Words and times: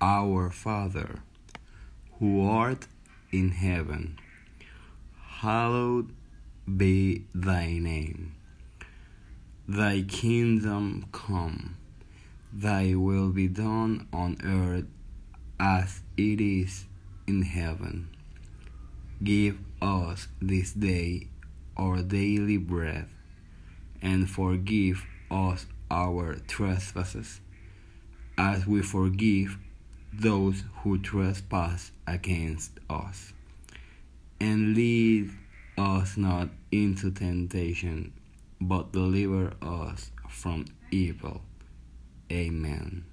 Our 0.00 0.50
Father, 0.50 1.22
who 2.18 2.46
art 2.46 2.86
in 3.32 3.50
heaven, 3.50 4.16
hallowed 5.40 6.14
be 6.76 7.24
thy 7.34 7.78
name. 7.78 8.36
Thy 9.66 10.02
kingdom 10.02 11.06
come, 11.10 11.76
thy 12.52 12.94
will 12.94 13.30
be 13.30 13.48
done 13.48 14.06
on 14.12 14.36
earth 14.44 14.86
as 15.58 16.00
it 16.16 16.40
is 16.40 16.84
in 17.26 17.42
heaven. 17.42 18.08
Give 19.22 19.58
us 19.82 20.28
this 20.40 20.72
day 20.72 21.26
our 21.76 22.02
daily 22.02 22.56
bread, 22.56 23.08
and 24.00 24.30
forgive 24.30 25.04
us 25.28 25.66
our 25.90 26.36
trespasses, 26.46 27.40
as 28.36 28.64
we 28.64 28.80
forgive 28.80 29.58
those 30.12 30.64
who 30.82 30.98
trespass 30.98 31.92
against 32.06 32.72
us. 32.88 33.32
And 34.40 34.74
lead 34.74 35.30
us 35.76 36.16
not 36.16 36.48
into 36.70 37.10
temptation, 37.10 38.12
but 38.60 38.92
deliver 38.92 39.52
us 39.62 40.10
from 40.28 40.66
evil. 40.90 41.42
Amen. 42.30 43.04